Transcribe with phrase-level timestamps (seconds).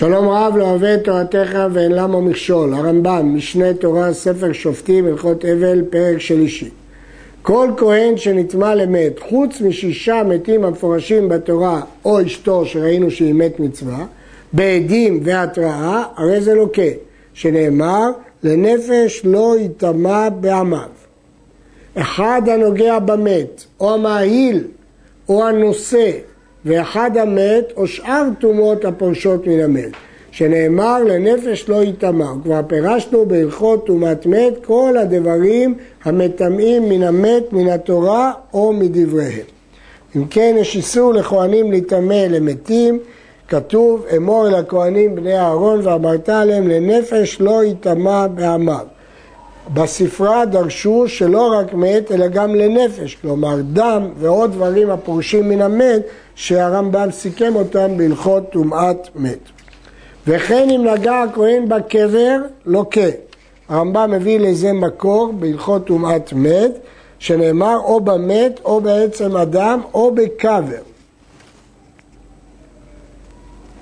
[0.00, 2.74] שלום רב לא אוהב את תורתך ואין למה מכשול.
[2.74, 6.68] הרמב"ם, משנה תורה, ספר שופטים, הלכות אבל, פרק שלישי.
[7.42, 14.06] כל כהן שנטמע למת, חוץ משישה מתים המפורשים בתורה או אשתו שראינו שהיא מת מצווה,
[14.52, 16.82] בעדים והתראה, הרי זה לוקה,
[17.34, 18.10] שנאמר
[18.42, 20.88] לנפש לא יטמע בעמיו.
[21.94, 24.64] אחד הנוגע במת, או המאהיל,
[25.28, 26.10] או הנושא,
[26.64, 29.90] ואחד המת, או שאר טומאות הפורשות מן המת.
[30.32, 32.32] שנאמר לנפש לא יטמע.
[32.42, 35.74] כבר פירשנו בהלכות טומאת מת כל הדברים
[36.04, 39.46] המטמאים מן המת, מן התורה או מדבריהם.
[40.16, 42.98] אם כן, יש איסור לכהנים להיטמא למתים,
[43.48, 48.86] כתוב אמור אל הכהנים בני אהרון ואמרת עליהם לנפש לא יטמע בעמיו.
[49.74, 56.02] בספרה דרשו שלא רק מת אלא גם לנפש, כלומר דם ועוד דברים הפורשים מן המת
[56.34, 59.38] שהרמב"ם סיכם אותם בהלכות טומאת מת.
[60.26, 62.36] וכן אם נגע הכהן בקבר,
[62.66, 63.00] לוקה.
[63.68, 66.72] הרמב"ם מביא לזה מקור בהלכות טומאת מת,
[67.18, 70.82] שנאמר או במת או בעצם אדם או בקבר.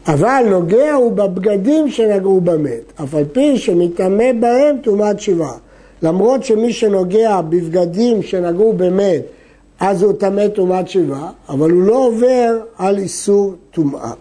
[0.06, 5.56] אבל נוגע הוא בבגדים שנגעו במת, אף על פי שמטמא בהם טומאת שבעה.
[6.02, 9.22] למרות שמי שנוגע בבגדים שנגעו במת,
[9.80, 14.12] אז הוא טמא טומאת שבעה, אבל הוא לא עובר על איסור טומאה.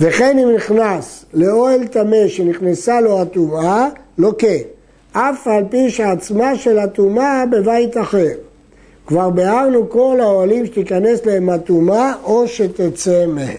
[0.00, 4.58] וכן אם נכנס לאוהל טמא שנכנסה לו הטומאה, לא כן,
[5.12, 8.32] אף על פי שעצמה של הטומאה בבית אחר.
[9.06, 13.56] כבר ביארנו כל האוהלים שתיכנס להם הטומאה או שתצא מהם.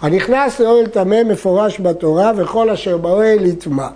[0.00, 3.86] הנכנס לאוהל טמא מפורש בתורה וכל אשר באוהל יטמא.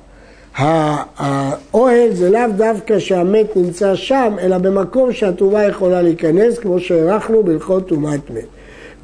[0.56, 7.88] האוהל זה לאו דווקא שהמת נמצא שם, אלא במקום שהטומאה יכולה להיכנס, כמו שהערכנו בהלכות
[7.88, 8.44] טומאת מת.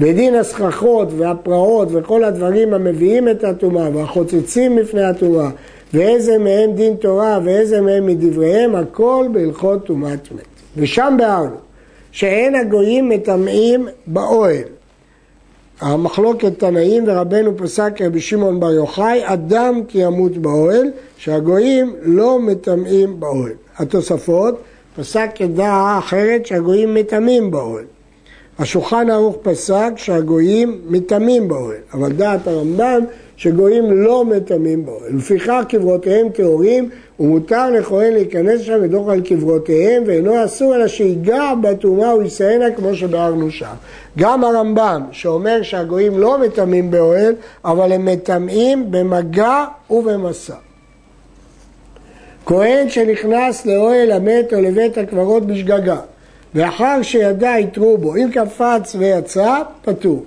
[0.01, 5.49] בדין הסככות והפרעות וכל הדברים המביאים את הטומאה והחוצצים לפני הטומאה
[5.95, 10.45] ואיזה מהם דין תורה ואיזה מהם מדבריהם, הכל בהלכות טומאת מת.
[10.77, 11.57] ושם ביארנו
[12.13, 14.80] שאין הגויים מטמאים באוהל.
[15.81, 23.21] המחלוקת תנאים ורבנו פסק רבי שמעון בר יוחאי, אדם כי ימות באוהל, שהגויים לא מטמאים
[23.21, 23.53] באוהל.
[23.77, 24.61] התוספות,
[24.97, 27.85] פסק כדעה אחרת שהגויים מטמאים באוהל.
[28.59, 33.05] השולחן ערוך פסק שהגויים מטמאים באוהל, אבל דעת הרמב"ם
[33.41, 35.17] שגויים לא מטמאים באוהל.
[35.17, 36.91] לפיכך קברותיהם טהורים
[37.21, 43.51] ומותר לכהן להיכנס שם ודוח על קברותיהם ואינו אסור אלא שיגע בטומאה ויסיינה כמו שביארנו
[43.51, 43.75] שם.
[44.19, 47.35] גם הרמב"ם שאומר שהגויים לא מטמאים באוהל
[47.65, 50.55] אבל הם מטמאים במגע ובמסע.
[52.47, 56.01] כהן שנכנס לאוהל המת או לבית הקברות בשגגה
[56.55, 60.25] ואחר שידע יתרו בו, אם קפץ ויצא, פטור.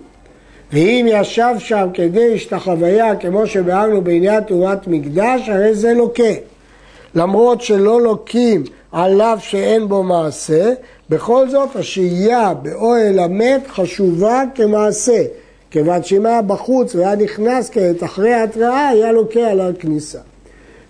[0.74, 6.34] ואם ישב שם כדי השתחוויה, כמו שביארנו בעניין תאורת מקדש, הרי זה לוקה.
[7.16, 10.74] למרות שלא לוקים עליו שאין בו מעשה,
[11.10, 15.24] בכל זאת השהייה באוהל המת חשובה כמעשה,
[15.72, 20.20] כיוון שאם היה בחוץ והיה נכנס כעת אחרי ההתראה, היה לוקה על הכניסה.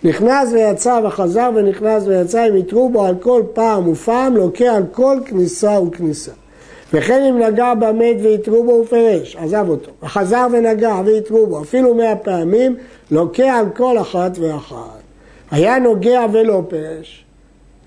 [0.04, 5.18] נכנס ויצא וחזר ונכנס ויצא, אם יתרו בו על כל פעם ופעם, לוקה על כל
[5.24, 6.32] כניסה וכניסה.
[6.94, 11.94] וכן אם נגע במת ויתרו בו הוא פירש, עזב אותו, וחזר ונגע ויתרו בו, אפילו
[11.94, 12.76] מאה פעמים,
[13.10, 15.00] לוקה על כל אחת ואחת.
[15.50, 17.24] היה נוגע ולא פירש,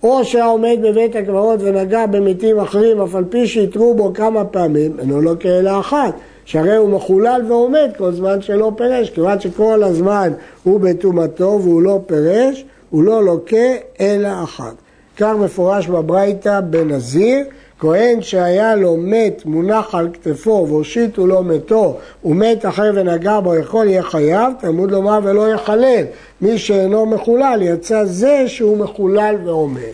[0.04, 5.00] או שהיה עומד בבית הקברות ונגע במתים אחרים, אף על פי שיתרו בו כמה פעמים,
[5.00, 6.14] אינו לוקה אלא אחת.
[6.46, 10.32] שהרי הוא מחולל ועומד כל זמן שלא פירש, כיוון שכל הזמן
[10.64, 14.74] הוא בטומאתו והוא לא פירש, הוא לא לוקה אלא אחת.
[15.18, 17.46] כך מפורש בברייתא בנזיר,
[17.80, 23.88] כהן שהיה לו מת מונח על כתפו והושיטו לו מתו ומת אחר ונגע בו יכול
[23.88, 26.06] יהיה חייב, תלמוד לומר ולא יחלל.
[26.42, 29.92] מי שאינו מחולל יצא זה שהוא מחולל ועומד.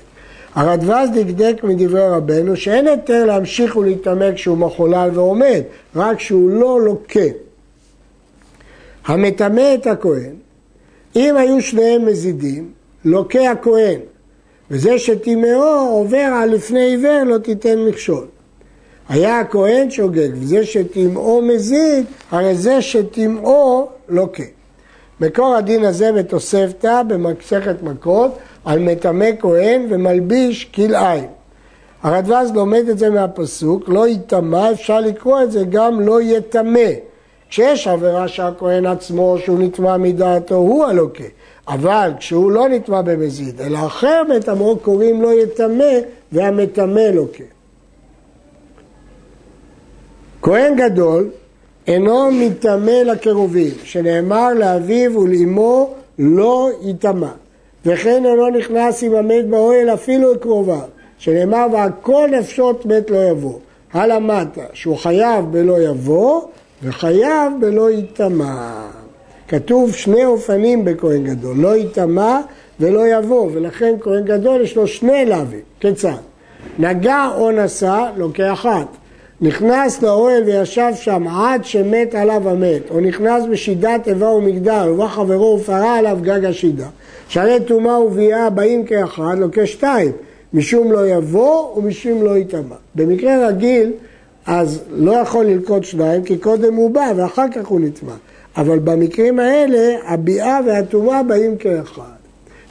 [0.55, 5.61] הרדווז דקדק מדברי רבנו שאין היתר להמשיך ולהתעמק כשהוא מחולל ועומד,
[5.95, 7.19] רק שהוא לא לוקה.
[9.05, 10.35] המטמא את הכהן,
[11.15, 12.71] אם היו שניהם מזידים,
[13.05, 13.99] לוקה הכהן,
[14.71, 18.25] וזה שטימאו עובר על לפני עיוור לא תיתן מכשול.
[19.09, 24.43] היה הכהן שוגג, וזה שטימאו מזיד, הרי זה שטימאו לוקה.
[25.21, 31.29] מקור הדין הזה בתוספתא במסכת מכות על מטמא כהן ומלביש כלאיים.
[32.03, 36.89] הרדווז לומד את זה מהפסוק, לא יטמא, אפשר לקרוא את זה גם לא יטמא.
[37.53, 41.23] כשיש עבירה שהכהן עצמו, שהוא נטמע מדעתו, הוא הלוקה.
[41.67, 45.93] אבל כשהוא לא נטמע במזיד, אלא אחר מטמאו קוראים לו יטמא,
[46.31, 47.43] והמטמא לוקה.
[50.41, 51.29] כהן גדול
[51.87, 57.31] אינו מטמא לקרובים, שנאמר לאביו ולאמו לא יטמא.
[57.85, 63.59] וכן אינו נכנס עם המת באוהל אפילו לקרוביו, שנאמר והכל נפשות מת לא יבוא.
[63.93, 66.41] הלמטה, שהוא חייב בלא יבוא
[66.83, 68.71] וחייב בלא יטמא.
[69.47, 72.39] כתוב שני אופנים בכהן גדול, לא יטמא
[72.79, 75.59] ולא יבוא, ולכן כהן גדול יש לו שני לאווים.
[75.79, 76.13] כיצד?
[76.79, 78.87] נגע או נשא, לוקח אחת.
[79.41, 85.57] נכנס לאוהל וישב שם עד שמת עליו המת, או נכנס בשידת איבה ומגדל, ובא חברו
[85.61, 86.87] ופרה עליו גג השידה.
[87.27, 90.11] שהרי טומאה וביאה באים כאחד, לוקח שתיים,
[90.53, 92.75] משום לא יבוא ומשום לא יטמא.
[92.95, 93.91] במקרה רגיל,
[94.45, 98.13] אז לא יכול ללקוט שניים, כי קודם הוא בא ואחר כך הוא נטמא.
[98.57, 102.13] אבל במקרים האלה, הביאה והטומאה באים כאחד.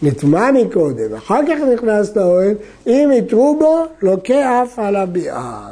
[0.02, 2.54] נטמע מקודם, אחר כך נכנס לאוהל,
[2.86, 5.68] אם יתרו בו, לוקה אף על הביאה.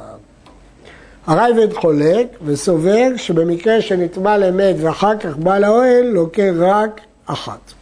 [1.26, 7.72] הרייבד חולק וסובר שבמקרה שנטמע למת ואחר כך בא לאוהל, לוקה רק אחת.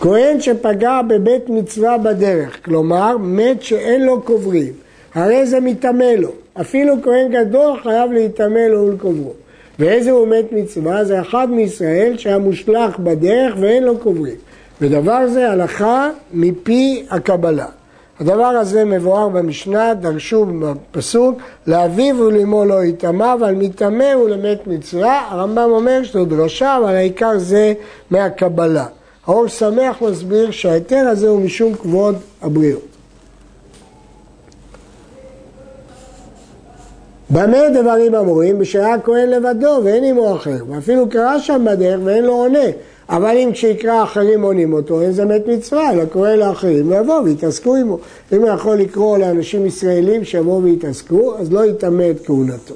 [0.00, 4.72] כהן שפגע בבית מצווה בדרך, כלומר מת שאין לו קוברים,
[5.16, 6.30] הרי זה מטמא לו.
[6.60, 9.32] אפילו כהן גדול חייב להיטמא לו ולקוברו.
[9.78, 11.04] ואיזה הוא מת מצווה?
[11.04, 14.34] זה אחד מישראל שהיה מושלך בדרך ואין לו קוברים.
[14.80, 17.66] ודבר זה הלכה מפי הקבלה.
[18.20, 25.28] הדבר הזה מבואר במשנה, דרשו בפסוק, לאביו ולאמו לא יטמא, אבל מטמא ולמת מצווה.
[25.30, 27.74] הרמב"ם אומר שזו דרשה, אבל העיקר זה
[28.10, 28.86] מהקבלה.
[29.26, 32.95] האור שמח מסביר שההיתר הזה הוא משום כבוד הבריאות.
[37.30, 38.58] במה דברים אמורים?
[38.58, 42.68] בשעה כהן לבדו ואין עמו אחר, ואפילו קרא שם בדרך ואין לו עונה.
[43.08, 47.76] אבל אם כשיקרא אחרים עונים אותו, אין זה מת מצווה, אלא קורא לאחרים ויבואו ויתעסקו
[47.76, 47.98] עמו.
[48.32, 52.74] אם הוא יכול לקרוא לאנשים ישראלים שיבואו ויתעסקו, אז לא יטמא את כהונתו.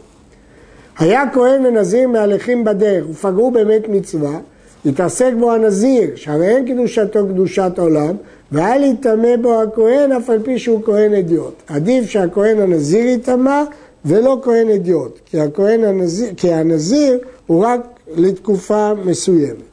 [0.98, 4.38] היה כהן ונזיר מהלכים בדרך ופגעו במת מצווה,
[4.84, 8.16] יתעסק בו הנזיר, שהרי אין קדושתו קדושת עולם,
[8.52, 11.62] ואל יטמא בו הכהן אף על פי שהוא כהן אדיוט.
[11.68, 13.62] עדיף שהכהן הנזיר יטמא
[14.04, 17.80] ולא כהן אדיוט, כי, הנזיר, כי הנזיר הוא רק
[18.16, 19.70] לתקופה מסוימת.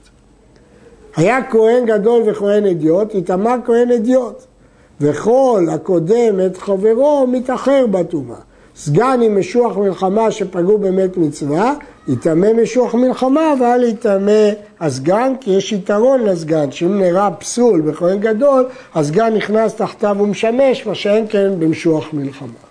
[1.15, 4.44] היה כהן גדול וכהן אדיוט, יטמא כהן אדיוט.
[5.01, 8.38] וכל הקודם את חברו מתאחר בטומאה.
[8.75, 11.73] סגן עם משוח מלחמה שפגעו במת מצווה,
[12.07, 14.50] יטמא משוח מלחמה ואל יטמא
[14.80, 18.65] הסגן, כי יש יתרון לסגן, שאם נראה פסול בכהן גדול,
[18.95, 22.66] הסגן נכנס תחתיו ומשמש, מה שאין כן במשוח מלחמה.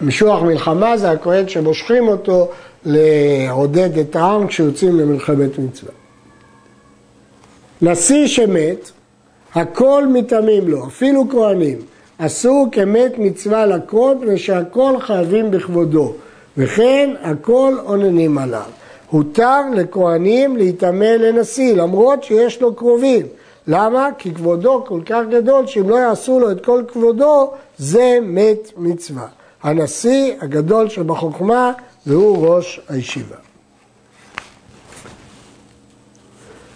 [0.00, 2.48] משוח מלחמה זה הכהן שמושכים אותו
[2.84, 5.92] לעודד את העם כשיוצאים למלחמת מצווה.
[7.82, 8.90] נשיא שמת,
[9.54, 11.78] הכל מטמאים לו, אפילו כהנים.
[12.18, 16.12] אסור כמת מצווה לקרות, ושהכל חייבים בכבודו,
[16.56, 18.62] וכן הכל אוננים עליו.
[19.10, 23.26] הותר לכהנים להיטמא לנשיא, למרות שיש לו קרובים.
[23.66, 24.08] למה?
[24.18, 29.26] כי כבודו כל כך גדול, שאם לא יעשו לו את כל כבודו, זה מת מצווה.
[29.62, 31.72] הנשיא הגדול שבחוכמה,
[32.06, 33.36] והוא ראש הישיבה.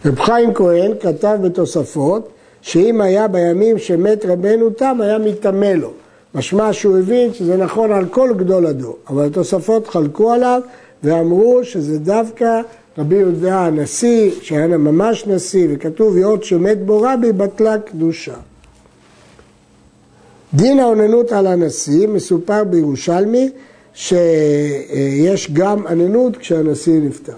[0.06, 2.29] רב חיים כהן כתב בתוספות
[2.62, 5.91] שאם היה בימים שמת רבנו תם היה מטמא לו.
[6.35, 10.62] משמע שהוא הבין שזה נכון על כל גדול הדור, אבל התוספות חלקו עליו
[11.03, 12.61] ואמרו שזה דווקא
[12.98, 18.34] רבי יהודה הנשיא, שהיה ממש נשיא, וכתוב יאות שמת בו רבי בטלה קדושה.
[20.55, 23.50] דין האוננות על הנשיא מסופר בירושלמי
[23.94, 27.36] שיש גם אננות כשהנשיא נפטר.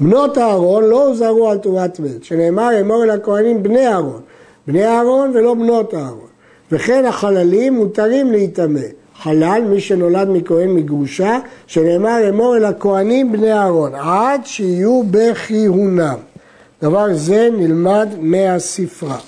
[0.00, 4.20] בנות אהרון לא הוזהרו על טומאת מת, שנאמר אמור אל הכהנים בני אהרון,
[4.66, 6.28] בני אהרון ולא בנות אהרון.
[6.72, 8.80] וכן החללים מותרים להיטמא.
[9.22, 16.16] חלל, מי שנולד מכהן מגרושה, שנאמר אמור אל הכהנים בני אהרון, עד שיהיו בכיהונם.
[16.82, 19.18] דבר זה נלמד מהספרה.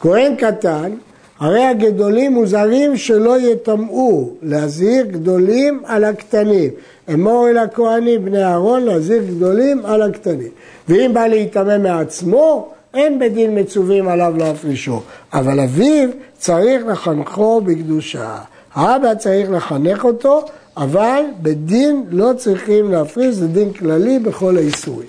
[0.00, 0.92] כהן קטן
[1.40, 6.70] הרי הגדולים מוזהרים שלא יטמאו, להזהיר גדולים על הקטנים.
[7.14, 10.48] אמור אל הכהנים בני אהרון להזהיר גדולים על הקטנים.
[10.88, 15.00] ואם בא להיטמא מעצמו, אין בדין מצווים עליו להפרישו.
[15.32, 16.08] אבל אביו
[16.38, 18.38] צריך לחנכו בקדושה.
[18.74, 20.44] האבא צריך לחנך אותו,
[20.76, 25.08] אבל בדין לא צריכים להפריש, זה דין כללי בכל האיסורים.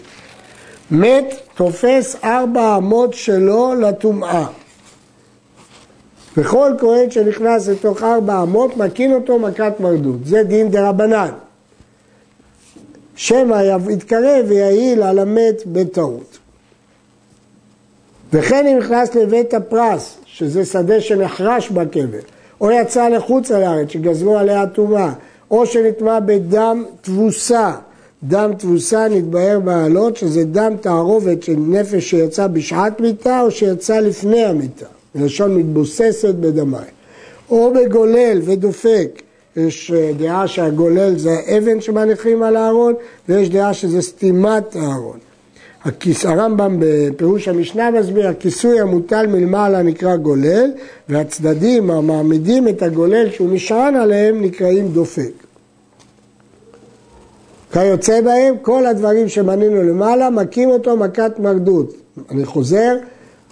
[0.91, 4.46] מת תופס ארבע אמות שלו לטומאה.
[6.38, 10.25] וכל כהן שנכנס לתוך ארבע אמות, מקין אותו מכת מרדות.
[10.25, 11.32] זה דין דה רבנן.
[13.15, 16.38] שמא יתקרב ויעיל על המת בטעות.
[18.34, 22.20] וכן אם נכנס לבית הפרס, שזה שדה שנחרש בקבר,
[22.62, 25.13] או יצא לחוץ על הארץ שגזרו עליה טומאה,
[25.51, 27.72] או שנטמע בדם תבוסה.
[28.24, 34.44] דם תבוסה נתבהר בעלות, שזה דם תערובת של נפש שיצא בשעת מיתה או שיצא לפני
[34.46, 34.86] המיתה.
[35.15, 36.91] מלשון מתבוססת בדמיים.
[37.50, 39.22] או בגולל ודופק,
[39.56, 42.94] יש אה, דעה שהגולל זה האבן שמניחים על הארון,
[43.30, 45.18] ויש דעה שזה סתימת הארון.
[46.24, 50.72] הרמב"ם בפירוש המשנה מסביר, הכיסוי המוטל מלמעלה נקרא גולל,
[51.10, 55.32] והצדדים המעמידים את הגולל שהוא נשען עליהם נקראים דופק.
[57.74, 61.94] כיוצא בהם, כל הדברים שמנינו למעלה, מכים אותו מכת מרדות.
[62.32, 62.98] אני חוזר,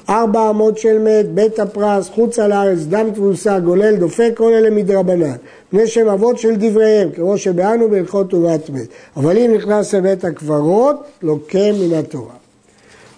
[0.09, 4.69] ארבע אמות של מת, בית הפרס, חוץ על הארץ, דם תבוסה, גולל, דופק, כל אלה
[4.69, 5.35] מדרבנן.
[5.69, 8.87] פני שם אבות של דבריהם, כמו שבאנו בהלכות טובת מת.
[9.17, 12.33] אבל אם נכנס לבית הקברות, לוקה מן התורה.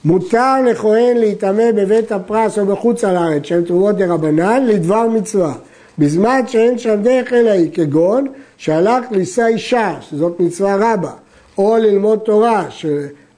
[0.05, 5.53] מותר לכהן להיטמא בבית הפרס או בחוץ על הארץ, שהם תרומות דרבנן, לדבר מצווה.
[5.99, 11.11] בזמן שאין שם דרך אלא היא, כגון שהלך לישא אישה, שזאת מצווה רבה,
[11.57, 12.65] או ללמוד תורה,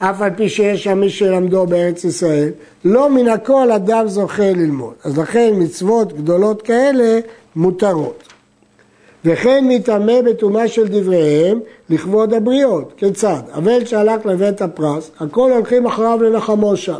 [0.10, 2.50] אף על פי שיש שם מי שלמדו בארץ ישראל,
[2.86, 4.94] לא מן הכל אדם זוכה ללמוד.
[5.04, 7.20] אז לכן מצוות גדולות כאלה
[7.56, 8.24] מותרות.
[9.26, 12.94] וכן מטמא בטומאה של דבריהם לכבוד הבריות.
[12.98, 13.42] כיצד?
[13.54, 17.00] אבל שהלך לבית הפרס, הכל הולכים אחריו לנחמו שם.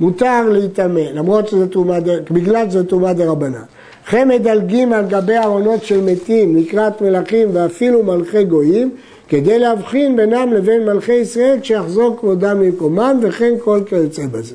[0.00, 1.98] מותר להיטמא, למרות שזה טומאה,
[2.30, 3.62] בגלל שזה טומאה דרבנן.
[4.04, 8.90] וכן מדלגים על גבי ארונות של מתים לקראת מלכים ואפילו מלכי גויים,
[9.30, 14.54] כדי להבחין בינם לבין מלכי ישראל כשיחזור כבודם ממקומם וכן כל כיוצא בזה.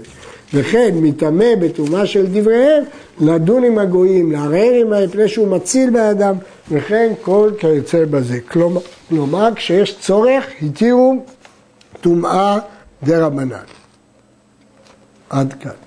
[0.53, 2.83] וכן מטמא בטומאה של דבריהם
[3.19, 6.35] לדון עם הגויים, לערער עמהם מפני שהוא מציל באדם
[6.71, 8.39] וכן כל כיוצא בזה.
[8.39, 11.15] כלומר, כלומר כשיש צורך התירו
[12.01, 12.59] טומאה
[13.03, 13.57] דרבנן.
[15.29, 15.84] עד כאן.